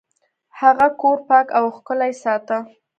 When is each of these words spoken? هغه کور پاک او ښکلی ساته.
هغه 0.59 0.87
کور 1.01 1.17
پاک 1.27 1.47
او 1.57 1.65
ښکلی 1.75 2.13
ساته. 2.23 2.57